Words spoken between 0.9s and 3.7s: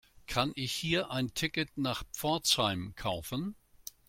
ein Ticket nach Pforzheim kaufen?